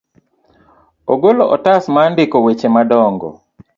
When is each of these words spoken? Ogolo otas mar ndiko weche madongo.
Ogolo 1.13 1.43
otas 1.55 1.83
mar 1.95 2.07
ndiko 2.13 2.37
weche 2.45 2.67
madongo. 2.75 3.29